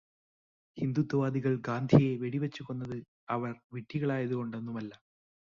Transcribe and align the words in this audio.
ഹിന്ദുത്വവാദികള് 0.77 1.57
ഗാന്ധിയെ 1.67 2.17
വെടിവച്ച് 2.17 2.63
കൊന്നത് 2.63 2.97
അവര് 3.29 3.55
വിഡ്ഢികളായതു 3.73 4.35
കൊണ്ടൊന്നുമല്ല. 4.35 4.91